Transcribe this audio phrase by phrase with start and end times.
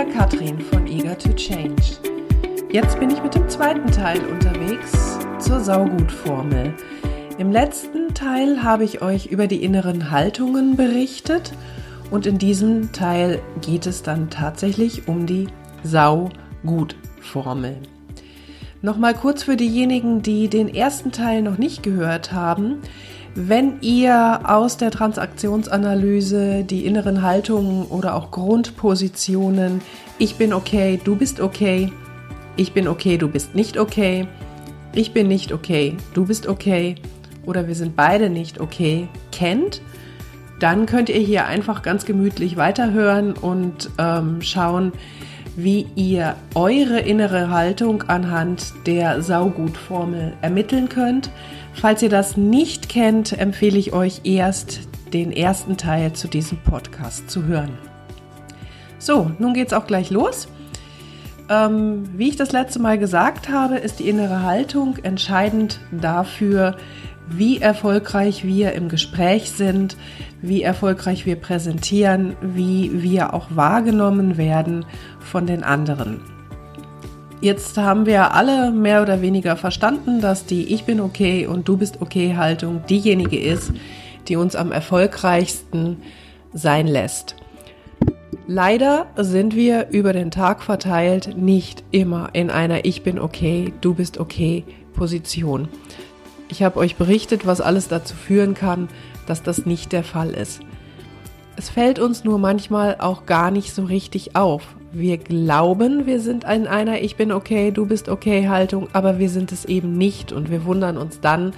[0.00, 1.82] wieder Katrin von Eager to Change.
[2.70, 6.74] Jetzt bin ich mit dem zweiten Teil unterwegs zur Saugutformel.
[7.38, 11.52] Im letzten Teil habe ich euch über die inneren Haltungen berichtet
[12.10, 15.48] und in diesem Teil geht es dann tatsächlich um die
[15.82, 17.76] Saugutformel.
[18.80, 22.78] Nochmal kurz für diejenigen, die den ersten Teil noch nicht gehört haben.
[23.34, 29.80] Wenn ihr aus der Transaktionsanalyse die inneren Haltungen oder auch Grundpositionen,
[30.18, 31.92] ich bin okay, du bist okay,
[32.56, 34.26] ich bin okay, du bist nicht okay,
[34.94, 36.96] ich bin nicht okay, du bist okay
[37.46, 39.80] oder wir sind beide nicht okay, kennt,
[40.58, 44.92] dann könnt ihr hier einfach ganz gemütlich weiterhören und ähm, schauen,
[45.62, 51.30] wie ihr eure innere Haltung anhand der Saugutformel ermitteln könnt.
[51.72, 54.80] Falls ihr das nicht kennt, empfehle ich euch erst
[55.12, 57.78] den ersten Teil zu diesem Podcast zu hören.
[58.98, 60.48] So, nun geht's auch gleich los.
[61.48, 66.76] Ähm, wie ich das letzte Mal gesagt habe, ist die innere Haltung entscheidend dafür,
[67.30, 69.96] wie erfolgreich wir im Gespräch sind,
[70.42, 74.84] wie erfolgreich wir präsentieren, wie wir auch wahrgenommen werden
[75.20, 76.20] von den anderen.
[77.40, 81.78] Jetzt haben wir alle mehr oder weniger verstanden, dass die Ich bin okay und du
[81.78, 83.72] bist okay Haltung diejenige ist,
[84.28, 85.96] die uns am erfolgreichsten
[86.52, 87.36] sein lässt.
[88.46, 93.94] Leider sind wir über den Tag verteilt nicht immer in einer Ich bin okay, du
[93.94, 95.68] bist okay Position.
[96.50, 98.88] Ich habe euch berichtet, was alles dazu führen kann,
[99.26, 100.60] dass das nicht der Fall ist.
[101.56, 104.74] Es fällt uns nur manchmal auch gar nicht so richtig auf.
[104.92, 109.28] Wir glauben, wir sind in einer Ich bin okay, du bist okay Haltung, aber wir
[109.28, 111.52] sind es eben nicht und wir wundern uns dann,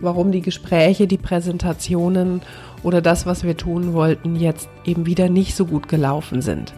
[0.00, 2.42] warum die Gespräche, die Präsentationen
[2.82, 6.74] oder das, was wir tun wollten, jetzt eben wieder nicht so gut gelaufen sind.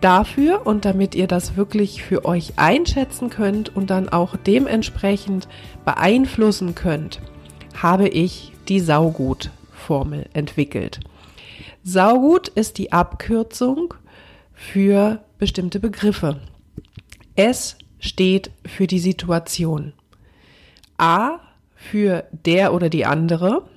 [0.00, 5.48] Dafür und damit ihr das wirklich für euch einschätzen könnt und dann auch dementsprechend
[5.84, 7.20] beeinflussen könnt,
[7.74, 11.00] habe ich die Saugut-Formel entwickelt.
[11.82, 13.94] Saugut ist die Abkürzung
[14.52, 16.40] für bestimmte Begriffe.
[17.34, 19.94] S steht für die Situation.
[20.96, 21.38] A
[21.74, 23.68] für der oder die andere.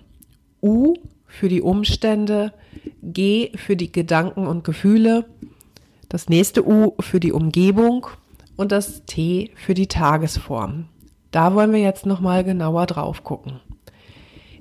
[0.62, 0.96] U
[1.26, 2.54] für die Umstände.
[3.02, 5.26] G für die Gedanken und Gefühle.
[6.12, 8.06] Das nächste U für die Umgebung
[8.58, 10.90] und das T für die Tagesform.
[11.32, 13.62] Da wollen wir jetzt nochmal genauer drauf gucken.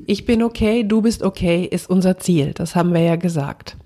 [0.06, 2.52] Ich bin okay, du bist okay ist unser Ziel.
[2.54, 3.76] Das haben wir ja gesagt.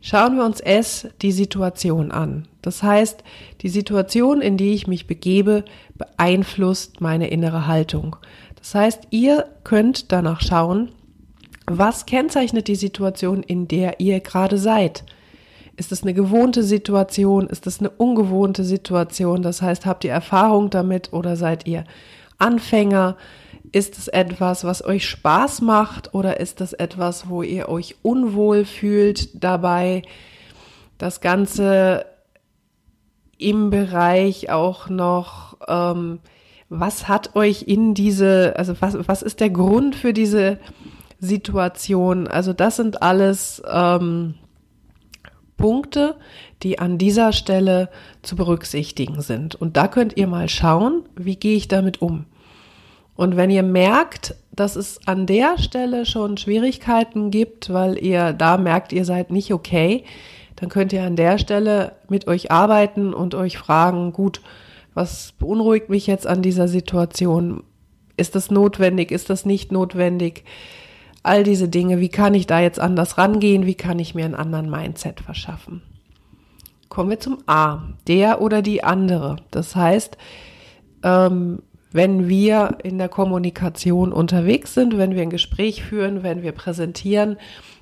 [0.00, 2.48] Schauen wir uns S, die Situation an.
[2.62, 3.22] Das heißt,
[3.60, 5.66] die Situation, in die ich mich begebe,
[5.98, 8.16] beeinflusst meine innere Haltung.
[8.54, 10.92] Das heißt, ihr könnt danach schauen,
[11.66, 15.04] was kennzeichnet die Situation, in der ihr gerade seid.
[15.76, 17.48] Ist es eine gewohnte Situation?
[17.48, 19.42] Ist es eine ungewohnte Situation?
[19.42, 21.84] Das heißt, habt ihr Erfahrung damit oder seid ihr
[22.38, 23.16] Anfänger?
[23.72, 28.64] Ist es etwas, was euch Spaß macht oder ist es etwas, wo ihr euch unwohl
[28.64, 30.02] fühlt dabei?
[30.96, 32.06] Das Ganze
[33.36, 36.20] im Bereich auch noch, ähm,
[36.70, 40.58] was hat euch in diese, also was, was ist der Grund für diese
[41.20, 42.28] Situation?
[42.28, 44.34] Also das sind alles ähm,
[45.56, 46.16] Punkte,
[46.62, 47.88] die an dieser Stelle
[48.22, 49.54] zu berücksichtigen sind.
[49.54, 52.26] Und da könnt ihr mal schauen, wie gehe ich damit um.
[53.14, 58.58] Und wenn ihr merkt, dass es an der Stelle schon Schwierigkeiten gibt, weil ihr da
[58.58, 60.04] merkt, ihr seid nicht okay,
[60.56, 64.40] dann könnt ihr an der Stelle mit euch arbeiten und euch fragen, gut,
[64.94, 67.62] was beunruhigt mich jetzt an dieser Situation?
[68.16, 69.10] Ist das notwendig?
[69.10, 70.44] Ist das nicht notwendig?
[71.26, 73.66] All diese Dinge, wie kann ich da jetzt anders rangehen?
[73.66, 75.82] Wie kann ich mir einen anderen Mindset verschaffen?
[76.88, 79.36] Kommen wir zum A, der oder die andere.
[79.50, 80.16] Das heißt,
[81.02, 86.52] ähm, wenn wir in der Kommunikation unterwegs sind, wenn wir ein Gespräch führen, wenn wir
[86.52, 87.38] präsentieren,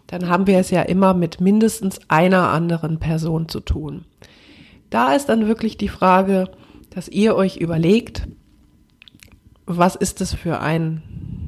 [0.07, 4.07] dann haben wir es ja immer mit mindestens einer anderen Person zu tun.
[4.89, 6.49] Da ist dann wirklich die Frage,
[6.89, 8.27] dass ihr euch überlegt,
[9.67, 11.03] was ist es für ein,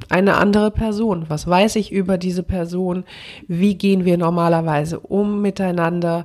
[0.09, 1.27] eine andere Person?
[1.29, 3.05] Was weiß ich über diese Person?
[3.49, 6.25] Wie gehen wir normalerweise um miteinander?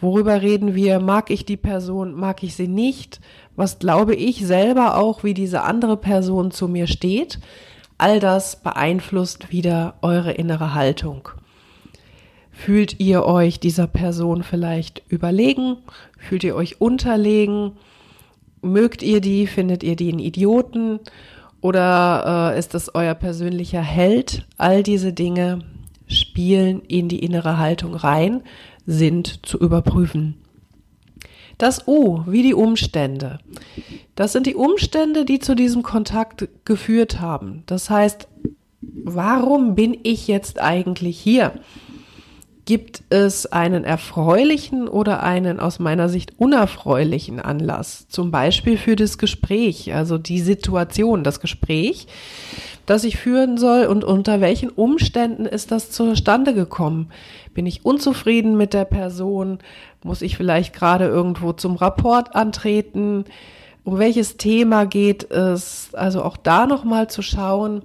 [0.00, 1.00] Worüber reden wir?
[1.00, 2.14] Mag ich die Person?
[2.14, 3.20] Mag ich sie nicht?
[3.56, 7.38] Was glaube ich selber auch, wie diese andere Person zu mir steht?
[7.96, 11.28] All das beeinflusst wieder eure innere Haltung.
[12.50, 15.76] Fühlt ihr euch dieser Person vielleicht überlegen?
[16.18, 17.72] Fühlt ihr euch unterlegen?
[18.62, 19.46] Mögt ihr die?
[19.46, 21.00] Findet ihr die einen Idioten?
[21.64, 24.46] Oder äh, ist das euer persönlicher Held?
[24.58, 25.60] All diese Dinge
[26.06, 28.42] spielen in die innere Haltung rein,
[28.84, 30.34] sind zu überprüfen.
[31.56, 33.38] Das U, wie die Umstände.
[34.14, 37.62] Das sind die Umstände, die zu diesem Kontakt geführt haben.
[37.64, 38.28] Das heißt,
[38.82, 41.54] warum bin ich jetzt eigentlich hier?
[42.66, 48.08] Gibt es einen erfreulichen oder einen aus meiner Sicht unerfreulichen Anlass?
[48.08, 52.06] Zum Beispiel für das Gespräch, also die Situation, das Gespräch,
[52.86, 57.10] das ich führen soll und unter welchen Umständen ist das zustande gekommen?
[57.52, 59.58] Bin ich unzufrieden mit der Person?
[60.02, 63.26] Muss ich vielleicht gerade irgendwo zum Rapport antreten?
[63.84, 65.90] Um welches Thema geht es?
[65.92, 67.82] Also auch da nochmal zu schauen,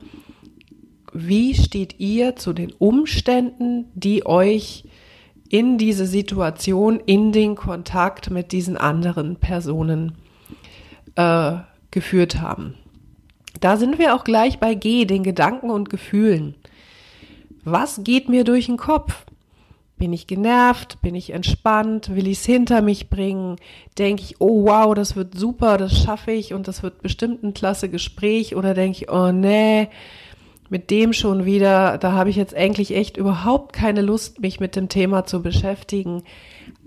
[1.14, 4.84] wie steht ihr zu den Umständen, die euch
[5.50, 10.16] in diese Situation, in den Kontakt mit diesen anderen Personen
[11.16, 11.58] äh,
[11.92, 12.76] geführt haben.
[13.60, 16.56] Da sind wir auch gleich bei G, den Gedanken und Gefühlen.
[17.64, 19.26] Was geht mir durch den Kopf?
[19.98, 21.02] Bin ich genervt?
[21.02, 22.16] Bin ich entspannt?
[22.16, 23.58] Will ich es hinter mich bringen?
[23.98, 27.54] Denke ich, oh wow, das wird super, das schaffe ich und das wird bestimmt ein
[27.54, 28.56] klasse Gespräch?
[28.56, 29.90] Oder denke ich, oh nee,
[30.70, 34.76] mit dem schon wieder, da habe ich jetzt eigentlich echt überhaupt keine Lust, mich mit
[34.76, 36.24] dem Thema zu beschäftigen.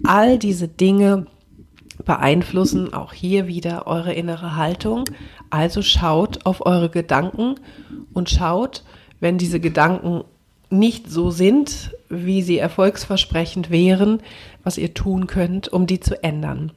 [0.05, 1.27] All diese Dinge
[2.05, 5.05] beeinflussen auch hier wieder eure innere Haltung.
[5.51, 7.57] Also schaut auf eure Gedanken
[8.13, 8.85] und schaut,
[9.21, 10.25] wenn diese Gedanken
[10.71, 14.21] nicht so sind, wie sie erfolgsversprechend wären,
[14.65, 16.73] was ihr tun könnt, um die zu ändern.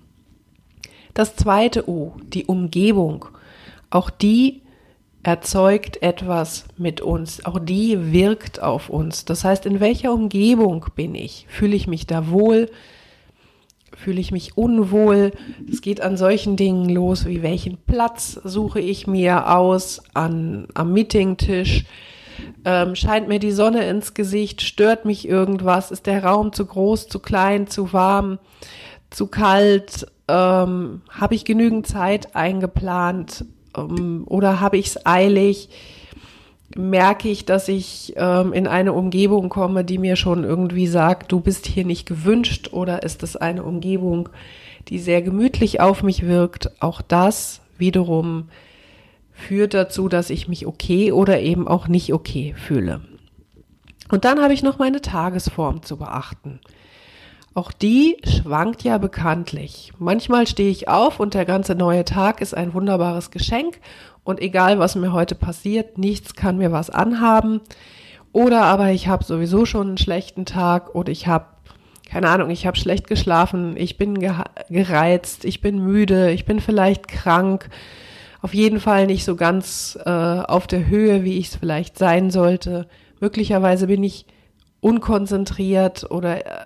[1.14, 3.26] Das zweite O, die Umgebung.
[3.90, 4.62] Auch die
[5.26, 7.44] erzeugt etwas mit uns.
[7.46, 9.26] Auch die wirkt auf uns.
[9.26, 11.48] Das heißt, in welcher Umgebung bin ich?
[11.50, 12.70] Fühle ich mich da wohl?
[13.96, 15.32] Fühle ich mich unwohl?
[15.72, 20.94] Es geht an solchen Dingen los, wie welchen Platz suche ich mir aus an, am
[20.94, 21.86] Meetingtisch?
[22.64, 24.62] Ähm, scheint mir die Sonne ins Gesicht?
[24.62, 25.90] Stört mich irgendwas?
[25.90, 28.38] Ist der Raum zu groß, zu klein, zu warm,
[29.10, 30.06] zu kalt?
[30.28, 33.46] Ähm, Habe ich genügend Zeit eingeplant?
[33.76, 35.70] Ähm, oder habe ich es eilig?
[36.76, 41.40] Merke ich, dass ich ähm, in eine Umgebung komme, die mir schon irgendwie sagt, du
[41.40, 42.70] bist hier nicht gewünscht?
[42.74, 44.30] Oder ist es eine Umgebung,
[44.88, 46.82] die sehr gemütlich auf mich wirkt?
[46.82, 48.50] Auch das wiederum
[49.32, 53.02] führt dazu, dass ich mich okay oder eben auch nicht okay fühle.
[54.10, 56.60] Und dann habe ich noch meine Tagesform zu beachten.
[57.56, 59.94] Auch die schwankt ja bekanntlich.
[59.98, 63.80] Manchmal stehe ich auf und der ganze neue Tag ist ein wunderbares Geschenk
[64.26, 67.62] und egal was mir heute passiert, nichts kann mir was anhaben.
[68.34, 71.46] Oder aber ich habe sowieso schon einen schlechten Tag oder ich habe,
[72.06, 74.20] keine Ahnung, ich habe schlecht geschlafen, ich bin
[74.70, 77.70] gereizt, ich bin müde, ich bin vielleicht krank.
[78.42, 82.32] Auf jeden Fall nicht so ganz äh, auf der Höhe, wie ich es vielleicht sein
[82.32, 82.90] sollte.
[83.22, 84.26] Möglicherweise bin ich
[84.82, 86.66] unkonzentriert oder äh,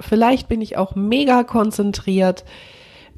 [0.00, 2.44] vielleicht bin ich auch mega konzentriert,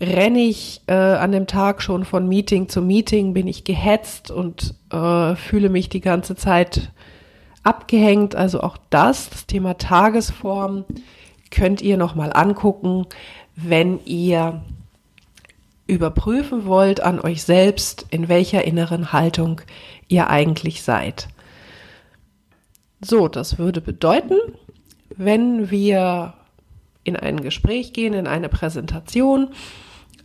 [0.01, 4.75] renne ich äh, an dem Tag schon von Meeting zu Meeting, bin ich gehetzt und
[4.93, 6.93] äh, fühle mich die ganze Zeit
[7.65, 8.37] abgehängt.
[8.37, 10.85] Also auch das, das Thema Tagesform,
[11.51, 13.07] könnt ihr nochmal angucken,
[13.57, 14.63] wenn ihr
[15.87, 19.63] überprüfen wollt an euch selbst, in welcher inneren Haltung
[20.07, 21.29] ihr eigentlich seid.
[23.01, 24.37] So, das würde bedeuten,
[25.17, 26.35] wenn wir
[27.09, 29.49] in ein Gespräch gehen, in eine Präsentation,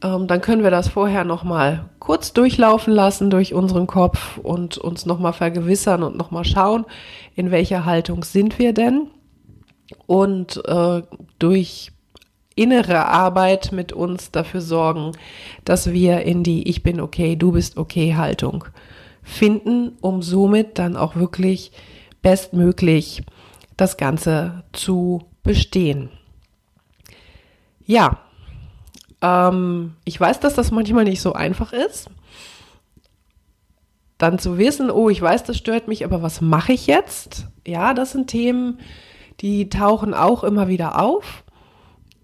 [0.04, 5.06] ähm, dann können wir das vorher nochmal kurz durchlaufen lassen durch unseren Kopf und uns
[5.06, 6.86] nochmal vergewissern und nochmal schauen,
[7.36, 9.08] in welcher Haltung sind wir denn.
[10.06, 11.02] Und äh,
[11.40, 11.92] durch
[12.56, 15.14] innere Arbeit mit uns dafür sorgen,
[15.66, 18.66] dass wir in die Ich bin okay, du bist okay Haltung
[19.24, 21.72] finden, um somit dann auch wirklich
[22.22, 23.24] bestmöglich
[23.78, 26.10] das Ganze zu bestehen.
[27.86, 28.20] Ja,
[29.22, 32.10] ähm, ich weiß, dass das manchmal nicht so einfach ist.
[34.18, 37.48] Dann zu wissen, oh, ich weiß, das stört mich, aber was mache ich jetzt?
[37.66, 38.80] Ja, das sind Themen,
[39.42, 41.43] die tauchen auch immer wieder auf.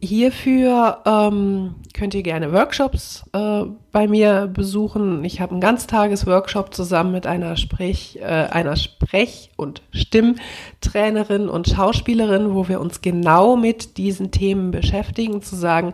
[0.01, 5.25] Hierfür ähm, könnt ihr gerne Workshops äh, bei mir besuchen.
[5.25, 12.53] Ich habe einen Ganztagesworkshop zusammen mit einer Sprech, äh, einer Sprech- und Stimmtrainerin und Schauspielerin,
[12.53, 15.93] wo wir uns genau mit diesen Themen beschäftigen, zu sagen,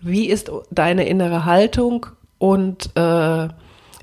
[0.00, 2.06] wie ist deine innere Haltung
[2.38, 3.48] und äh,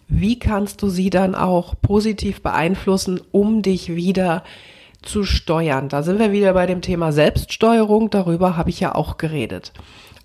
[0.08, 4.75] wie kannst du sie dann auch positiv beeinflussen, um dich wieder zu
[5.24, 5.90] steuern.
[5.90, 8.10] Da sind wir wieder bei dem Thema Selbststeuerung.
[8.10, 9.72] Darüber habe ich ja auch geredet.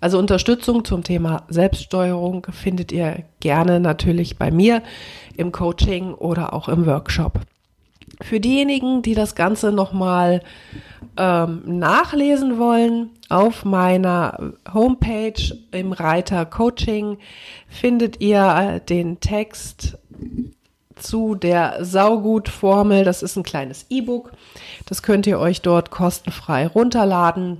[0.01, 4.81] Also Unterstützung zum Thema Selbststeuerung findet ihr gerne natürlich bei mir
[5.37, 7.39] im Coaching oder auch im Workshop.
[8.19, 10.41] Für diejenigen, die das Ganze nochmal
[11.17, 17.17] ähm, nachlesen wollen, auf meiner Homepage im Reiter Coaching
[17.67, 19.97] findet ihr den Text
[21.01, 23.03] zu der Saugut-Formel.
[23.03, 24.31] Das ist ein kleines E-Book.
[24.85, 27.57] Das könnt ihr euch dort kostenfrei runterladen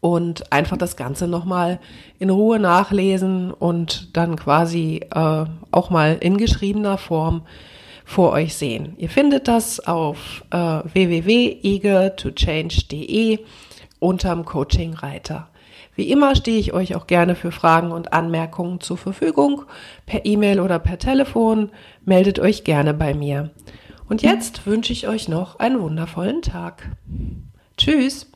[0.00, 1.80] und einfach das Ganze nochmal
[2.18, 7.42] in Ruhe nachlesen und dann quasi äh, auch mal in geschriebener Form
[8.04, 8.94] vor euch sehen.
[8.98, 13.38] Ihr findet das auf äh, www.eagertochange.de
[13.98, 15.48] unterm Coaching-Reiter.
[15.96, 19.62] Wie immer stehe ich euch auch gerne für Fragen und Anmerkungen zur Verfügung,
[20.06, 21.70] per E-Mail oder per Telefon.
[22.04, 23.50] Meldet euch gerne bei mir.
[24.08, 26.90] Und jetzt wünsche ich euch noch einen wundervollen Tag.
[27.76, 28.33] Tschüss!